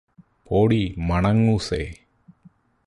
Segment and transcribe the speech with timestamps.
[0.47, 0.81] പോടീ
[0.97, 1.81] മണങ്ങൂസേ